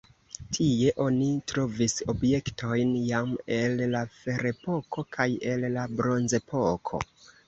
Tie 0.57 0.91
oni 1.03 1.25
trovis 1.49 1.93
objektojn 2.13 2.95
jam 3.09 3.35
el 3.57 3.83
la 3.91 4.01
ferepoko 4.21 5.05
kaj 5.19 5.27
el 5.53 5.67
la 5.75 5.85
bronzepoko. 6.01 7.01